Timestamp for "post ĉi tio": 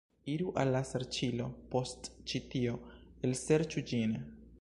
1.75-2.73